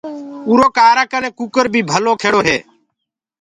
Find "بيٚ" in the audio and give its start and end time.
1.73-1.87